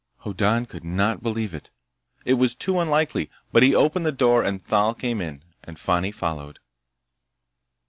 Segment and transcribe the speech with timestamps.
[0.21, 1.69] Hoddan could not believe it.
[2.25, 3.29] It was too unlikely.
[3.51, 6.57] But he opened the door and Thal came in, and Fani followed.